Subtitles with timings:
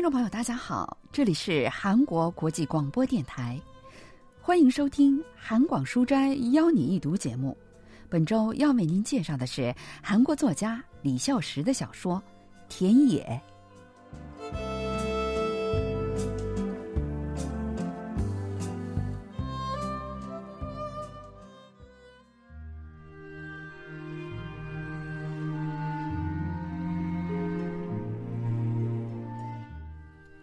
[0.00, 3.60] 听众朋友，大家好，这里是韩国国际广播电台，
[4.40, 7.54] 欢迎收听韩广书斋邀你一读节目。
[8.08, 12.16] 本周要为您介绍的是韩国作家李孝实的小说
[12.66, 13.38] 《田野》。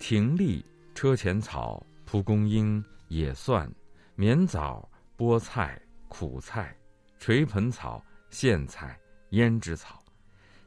[0.09, 0.63] 庭栗、
[0.95, 3.69] 车前草、蒲公英、野蒜、
[4.15, 6.73] 绵枣、菠菜、苦菜、
[7.19, 8.97] 垂盆草、苋菜、
[9.31, 10.01] 胭脂草，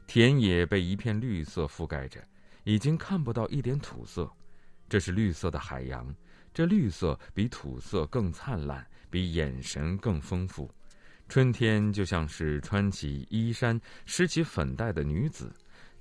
[0.05, 2.23] 田野被一片绿色覆盖着，
[2.65, 4.31] 已经看不到一点土色。
[4.87, 6.15] 这是绿色的海洋，
[6.53, 10.69] 这绿色比土色更灿烂，比眼神更丰富。
[11.27, 15.51] 春天就像是穿起衣衫、施起粉黛的女子。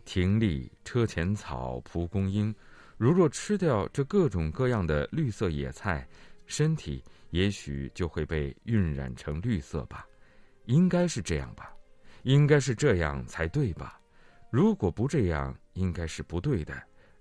[0.05, 2.55] 庭栗、车前草、蒲公英。
[3.01, 6.07] 如若吃掉这各种各样的绿色野菜，
[6.45, 10.07] 身体也许就会被晕染成绿色吧，
[10.67, 11.73] 应该是这样吧，
[12.25, 13.99] 应该是这样才对吧？
[14.51, 16.75] 如果不这样，应该是不对的；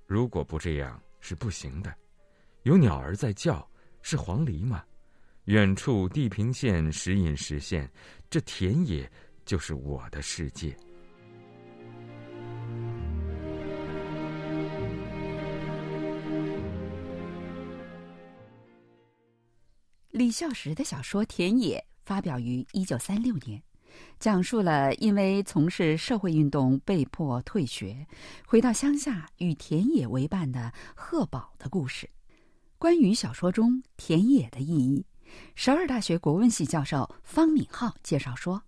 [0.05, 1.95] 如果不这样，是不行的。
[2.63, 3.65] 有鸟儿在叫，
[4.01, 4.83] 是黄鹂吗？
[5.45, 7.89] 远处地平线时隐时现，
[8.29, 9.09] 这田野
[9.45, 10.75] 就是我的世界。
[20.19, 23.63] 李孝实的小说《田野》发表于一九三六年，
[24.19, 28.05] 讲述了因为从事社会运动被迫退学，
[28.45, 32.09] 回到乡下与田野为伴的贺宝的故事。
[32.77, 35.05] 关于小说中田野的意义，
[35.55, 38.61] 首尔大学国文系教授方敏浩介绍说：“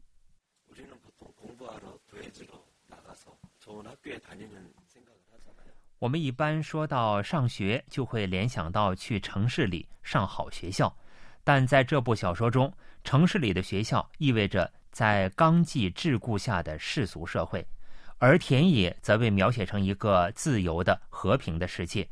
[5.99, 10.95] 我们一般说到上学，就会联想到去城市里上好学校。”
[11.43, 12.71] 但在这部小说中，
[13.03, 17.65] 城市里的学校意味着在纲纪桎梏下的世俗社会，
[18.19, 22.07] 而田野则被描写成一个自由的、和平的世界。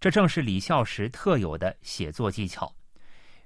[0.00, 2.74] 这正是李孝实特有的写作技巧。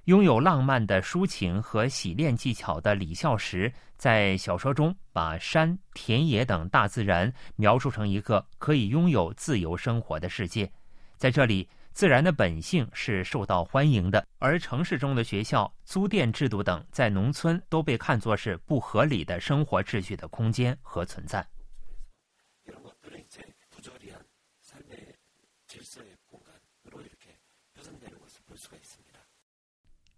[0.05, 10.71] 拥有浪漫的抒情和洗练技巧的李孝实，在小说中把山、田野等大自然描述成一个可以拥有自由生活的世界。
[11.17, 11.69] 在这里。
[11.95, 21.47] 自然的本性是受到欢迎的，而城市中的学校、租店制度等，在农村都被看作是不合理的生活秩序的空间和存在。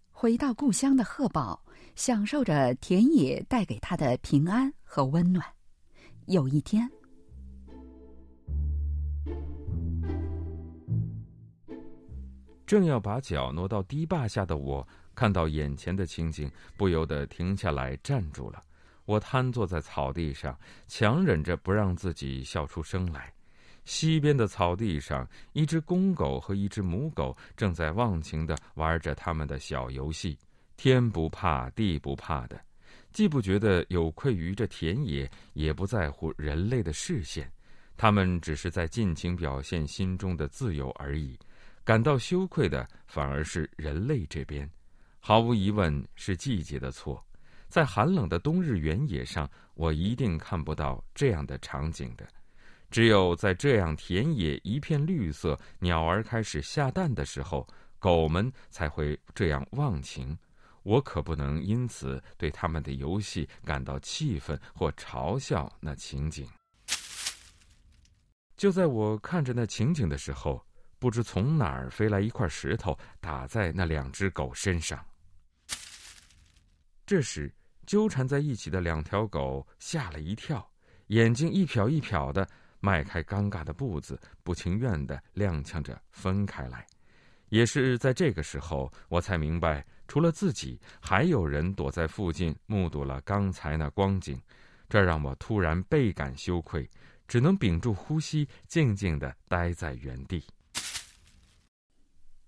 [0.09, 5.45] 回到故乡的贺宝，享受着田野带给他的平安和温暖。
[6.25, 6.89] 有一天。
[12.67, 14.85] 正要把脚挪到堤坝下的我，
[15.15, 18.61] 看到眼前的情景，不由得停下来站住了。
[19.05, 23.33] 我瘫坐在草地上，强忍着不让自己笑出声来。
[23.85, 30.37] 西边的草地上，一只公狗和一只母狗正在忘情地玩着他们的小游戏，
[30.75, 32.59] 天不怕地不怕的，
[33.13, 37.49] 既不觉得有愧于这田野，也不在乎人类的视线，
[37.95, 41.39] 他们只是在尽情表现心中的自由而已。
[41.87, 44.69] 感到羞愧的反而是人类这边，
[45.21, 47.25] 毫无疑问是季节的错。
[47.69, 52.27] 在寒冷的冬日原野上，我一定看不到这样的场景的。
[52.91, 57.65] 只有在这样田野一片绿色、鸟儿开始下蛋的时候，
[57.99, 60.37] 狗们才会这样忘情。
[60.83, 66.45] 我可不能因此对他们的游戏感到气愤或嘲笑那情景。
[68.57, 70.61] 就在我看着那情景的时候。
[70.99, 75.03] 不知从哪儿飞来一块石头，打在那两只狗身上。
[77.05, 77.53] 这时，
[77.85, 80.69] 纠缠在一起的两条狗吓了一跳，
[81.07, 82.47] 眼睛一瞟一瞟的，
[82.79, 86.85] 迈开尴尬的步子，不情愿的踉跄着分开来。
[87.49, 94.37] 也是在这个时候，我才明白，除了自己，还有人躲在附近目睹了刚才那光景。
[94.89, 96.89] 这让我突然倍感羞愧，
[97.27, 100.43] 只能屏住呼吸，静静的待在原地。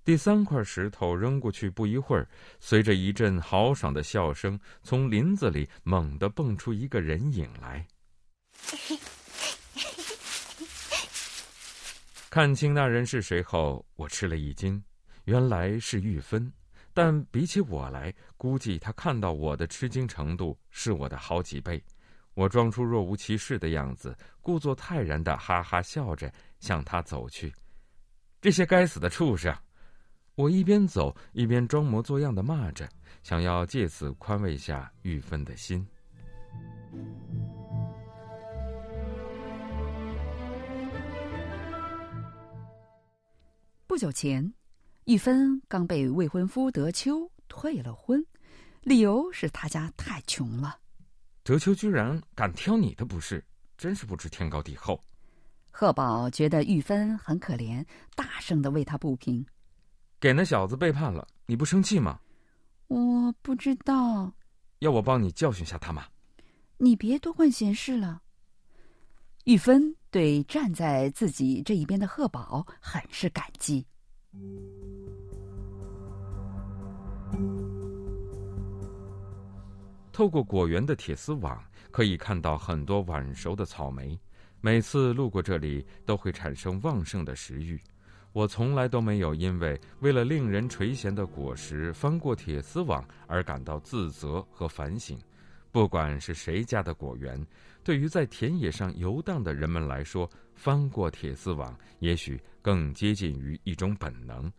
[0.10, 2.28] 第三块石头扔过去，不一会儿，
[2.60, 7.86] 随着一阵豪爽的笑声，从林子里猛地蹦出一个人影来。
[12.28, 14.84] 看清那人是谁后，我吃了一惊，
[15.26, 16.52] 原来是玉芬。
[16.92, 21.80] 但比起我来，估计他看到我的吃惊程度是我的好几倍。
[22.34, 27.54] 我装出若无其事的样子，故作泰然的哈哈笑着向他走去。
[28.42, 29.56] 这些该死的畜生！
[30.40, 32.88] 我一边走一边装模作样的骂着，
[33.24, 35.86] 想要借此宽慰下玉芬的心。
[43.86, 44.54] 不久前，
[45.04, 48.26] 玉芬刚被未婚夫德秋退了婚，
[48.84, 50.80] 理由是他家太穷了。
[51.44, 53.44] 德秋居然敢挑你的不是，
[53.78, 55.04] 真是不知天高地厚。
[55.70, 59.46] 贺宝觉得玉芬很可怜，大声的为他不平。
[60.20, 62.20] 给那小子背叛了，你不生气吗？
[62.88, 64.34] 我不知道。
[64.80, 66.06] 要我帮你教训下他吗？
[66.78, 68.22] 你别多管闲事了。
[69.46, 73.86] 玉芬对站在自己这一边的贺宝很是感激。
[80.12, 84.20] 透过果园的铁丝网，可以看到很多晚熟的草莓。
[84.60, 87.82] 每次路过这里，都会产生旺盛的食欲。
[88.32, 95.20] 我从来都没有因为为了令人垂涎的果实翻过铁丝网而感到自责和反省。
[95.72, 97.46] 不管是谁家的果园，
[97.84, 104.52] 对于在田野上游荡的人们来说，翻过铁丝网也许更接近于一种本能。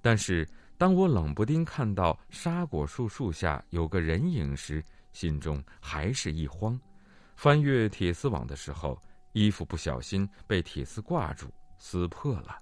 [0.00, 4.82] 但是，当我冷不丁看到沙果树树下有个人影时，
[5.12, 6.78] 心中还是一慌。
[7.36, 8.98] 翻越铁丝网的时候。
[9.32, 12.58] 衣服不小心被铁丝挂住，撕破了。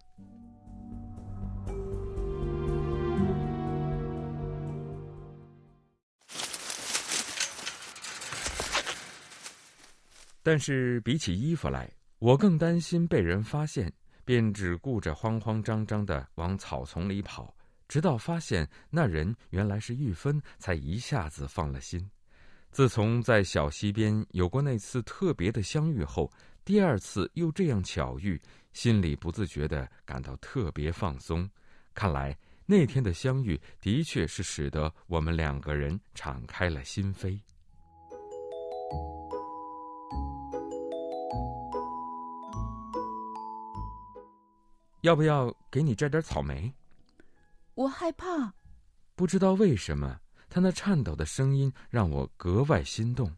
[10.44, 13.90] 但是比起衣服来，我更担心被人发现，
[14.26, 17.56] 便只顾着慌慌张张的往草丛里跑，
[17.88, 22.08] 直到发现那人原来是玉芬，才一下子放了心。
[22.70, 26.30] 自从在小溪边有过那次特别的相遇后。
[26.62, 28.40] 第二次又这样巧遇，
[28.72, 31.48] 心里不自觉的感到特别放松。
[31.94, 32.36] 看来
[32.66, 37.38] 那天的相遇的确是使得我们两个人敞开了心扉。
[45.02, 46.74] 要不要给你摘点草莓？
[47.74, 48.54] 我害怕。
[49.14, 53.30] 不知道为什么，他那颤抖的声音让我格外心动。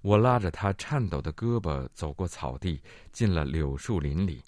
[0.00, 2.82] 我拉着他颤抖的胳膊走过草地，
[3.12, 4.42] 进了柳树林里。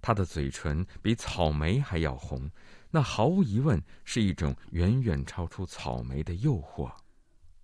[0.00, 2.48] 他的嘴唇比草莓还要红，
[2.88, 6.88] 那毫无疑问是一种远远超出草莓的诱惑。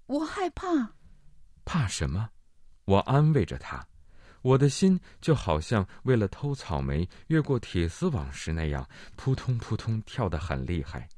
[0.06, 0.67] 我害怕。
[1.64, 2.29] 怕什么？
[2.87, 3.87] 我安慰着他。
[4.43, 11.08] 我的心就好像为了偷草莓越过铁丝网时那样，扑通扑通跳得很厉害。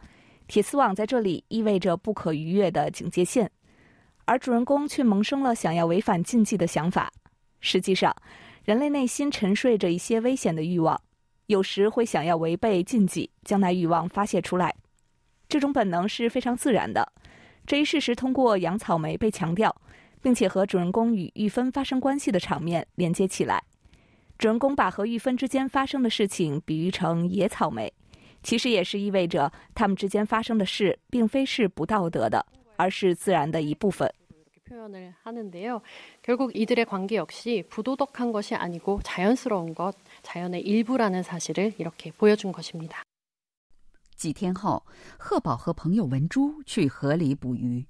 [0.49, 3.51] 铁丝网在这里意味着不可逾越的警戒线，
[4.25, 7.13] 而主人公却萌生了想要违反禁忌的想法。
[7.61, 8.15] 实际上，
[8.65, 10.99] 人类内心沉睡着一些危险的欲望，
[11.47, 14.75] 有时会想要违背禁忌，将那欲望发泄出来。
[15.51, 17.13] 这种本能是非常自然的，
[17.67, 19.75] 这一事实通过养草莓被强调，
[20.23, 23.63] 并且和主人公与玉芬发生关系的场面连接起来。
[24.39, 27.93] 主人公把和玉芬之间发生的事情比喻成野草莓，
[28.49, 32.47] 其实也是意味着他们之间发生的事并非是不道德的
[32.79, 34.11] 而是自然的一部分。
[44.17, 44.83] 几天后
[45.19, 47.85] 贺宝和朋友文珠去河里捕鱼。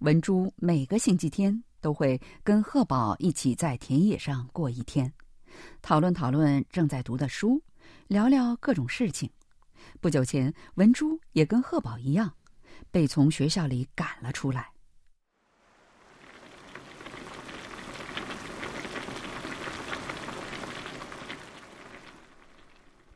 [0.00, 5.10] 文珠每个星期天都会跟贺宝一起在田野上过一天。
[5.80, 7.62] 讨论讨论正在读的书
[8.08, 9.30] 聊聊各种事情。
[10.00, 12.34] 不久前，文珠也跟贺宝一样，
[12.90, 14.70] 被从学校里赶了出来。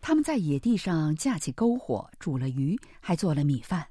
[0.01, 3.87] 他们在野地上架起篝火，煮了鱼，还做了米饭。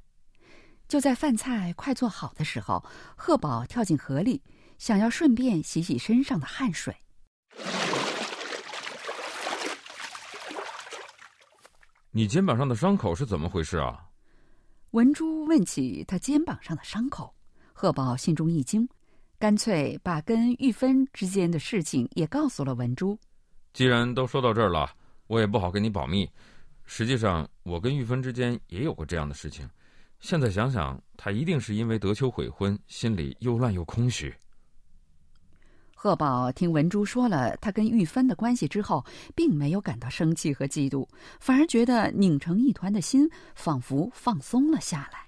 [0.85, 2.83] 就在饭菜快做好的时候，
[3.15, 4.43] 贺宝跳进河里，
[4.77, 6.97] 想要顺便洗洗身上的汗水。
[12.19, 14.05] 你肩膀上的伤口是怎么回事啊？
[14.91, 17.33] 文珠问起他肩膀上的伤口，
[17.71, 18.85] 贺宝心中一惊，
[19.37, 23.17] 干脆把跟玉芬之间的事情也告诉了文珠。
[23.71, 24.91] 既然都说到这儿了，
[25.27, 26.29] 我也不好跟你保密。
[26.83, 29.65] 实际上，我跟玉芬之间也有过这样的事情。
[30.19, 34.35] 现在想想，她一定是因为德秋悔婚，心里又乱又空虚。
[36.01, 41.05] 贺宝听文珠说了他跟玉芬的关系之后，并没有感到生气和嫉妒，
[41.41, 45.27] 反而觉得拧成一团的心仿佛放松了下来。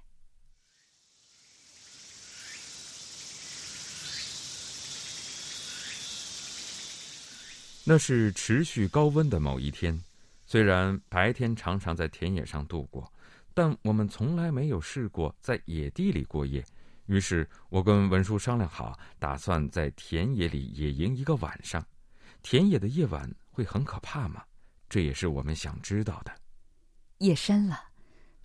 [7.83, 10.01] 那是持续高温的某一天，
[10.45, 13.11] 虽然白天常常在田野上度过。
[13.53, 16.63] 但我们从来没有试过在野地里过夜，
[17.11, 21.85] 于是我跟文叔商量好，打算在田野里野营一个晚上。
[22.41, 24.41] 田野的夜晚会很可怕吗？
[24.87, 26.31] 这也是我们想知道的。
[27.17, 27.77] 夜深了，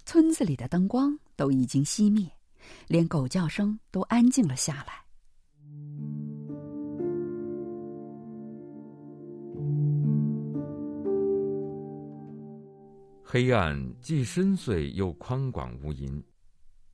[0.04, 2.28] 村子里的灯光都已经熄灭，
[2.88, 5.04] 连狗叫声都安静了下来。
[13.22, 16.20] 黑暗既深邃又宽广无垠，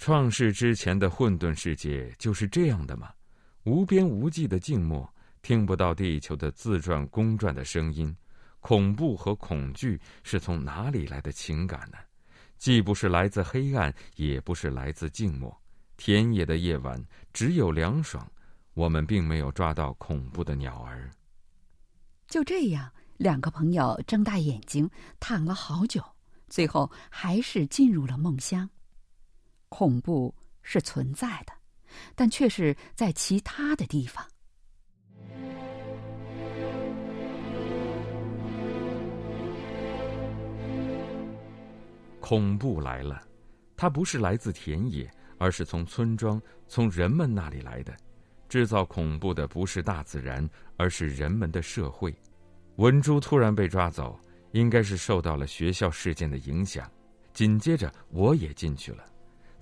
[0.04, 3.12] 创世之前的混沌世界就是这样的吗？
[3.62, 5.08] 无边无际的静默，
[5.42, 8.12] 听不到地球的自转公转的声音，
[8.58, 11.98] 恐怖和恐惧是从哪里来的情感呢？
[12.58, 15.56] 既不是来自黑暗，也不是来自静默。
[15.96, 17.00] 田野的夜晚
[17.32, 18.28] 只有凉爽，
[18.74, 21.08] 我们并没有抓到恐怖的鸟儿。
[22.26, 24.90] 就这样，两个朋友睁大眼睛
[25.20, 26.02] 躺了好久。
[26.48, 28.68] 最后还是进入了梦乡。
[29.74, 31.52] 恐怖是存在的，
[32.14, 34.22] 但却是在其他的地方。
[42.20, 43.26] 恐怖来了，
[43.74, 46.38] 它不是来自田野，而是从村庄、
[46.68, 47.96] 从人们那里来的。
[48.50, 52.14] 制造恐怖的不是大自然，而是人们的社会。
[52.76, 54.20] 文珠突然被抓走。
[54.52, 56.86] 应该是受到了学校事件的影响，
[57.32, 59.02] 紧接着我也进去了，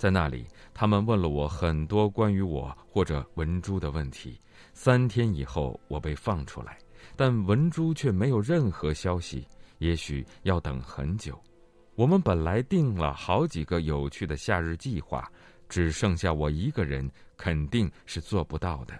[0.00, 4.40] 在那里，他们问了我很多关于我或者文珠的问题。
[4.72, 6.78] 三天以后，我被放出来，
[7.16, 11.38] 但文珠却没有任何消息，也许要等很久。
[11.96, 15.30] 我们本来定了好几个有趣的夏日计划，
[15.68, 18.98] 只剩下我一个人，肯定是做不到的。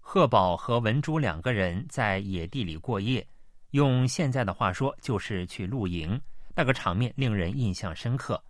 [0.00, 3.26] 贺宝和文珠两个人在野地里过夜，
[3.72, 6.18] 用现在的话说就是去露营。
[6.54, 8.42] 那个场面令人印象深刻。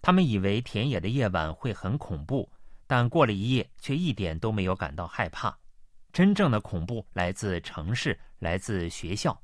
[0.00, 2.50] 他们以为田野的夜晚会很恐怖，
[2.86, 5.56] 但过了一夜却一点都没有感到害怕。
[6.12, 9.40] 真正的恐怖来自城市，来自学校。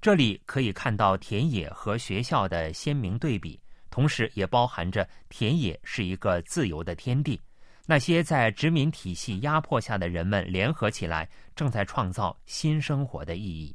[0.00, 3.60] 这里可以看到田野和学校的鲜明对比。
[3.90, 7.40] 同时，也包含着田野是一个自由的天地，
[7.86, 13.74] 那些在殖民体系压迫下的人们联合起来，正在创造新生活的意义。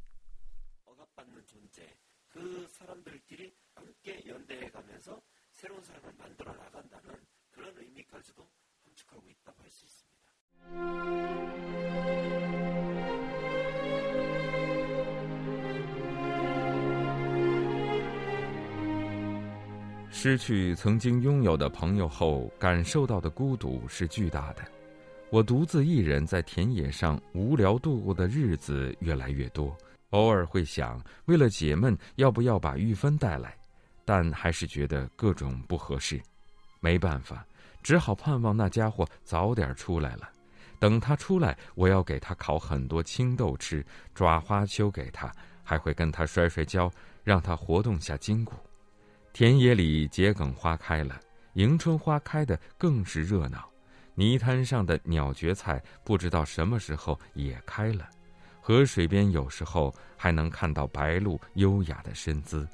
[20.26, 24.64] 失去曾经拥有的朋友后，感受到的孤独是巨大的。
[25.30, 29.78] 我独自一人在田野上无聊度过的日子越来越多，
[30.10, 33.56] 偶尔会想，为了解闷，要不要把玉芬带来？
[34.04, 36.20] 但还是觉得各种不合适。
[36.80, 37.46] 没办法，
[37.84, 40.28] 只好盼望那家伙早点出来了。
[40.80, 45.32] 等他出来，我要给他烤很多青豆吃，抓花秋给他，
[45.64, 46.92] 还会跟他摔摔跤，
[47.24, 48.54] 让他活动下筋骨。
[49.36, 51.20] 田野里桔梗花开了，
[51.56, 53.70] 迎春花开的更是热闹。
[54.14, 58.10] 泥滩上的鸟蕨菜不知道什么时候也开了。
[58.62, 62.66] 河水边有时候还能看到白鹭优雅的身姿，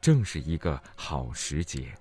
[0.00, 1.92] 正是一个好时节。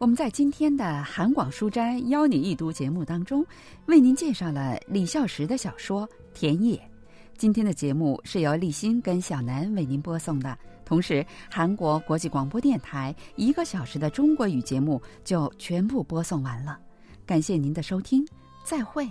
[0.00, 3.44] 我们在今天的韩广书斋邀你一读节目当中，
[3.84, 6.74] 为您介绍了李孝实的小说《田野》。
[7.36, 16.80] 今天的节目是由立新跟小南为您播送的，同时韩国国际广播电台一个小时的中国语节目就全部播送完了。
[17.26, 18.26] 感谢您的收听，
[18.64, 19.06] 再会。